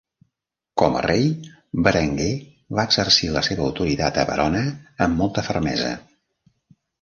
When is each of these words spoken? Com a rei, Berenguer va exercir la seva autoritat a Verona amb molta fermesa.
Com 0.81 0.95
a 1.01 1.01
rei, 1.05 1.27
Berenguer 1.87 2.29
va 2.79 2.85
exercir 2.89 3.29
la 3.35 3.43
seva 3.49 3.63
autoritat 3.67 4.19
a 4.23 4.25
Verona 4.31 4.65
amb 5.09 5.21
molta 5.25 5.45
fermesa. 5.51 5.93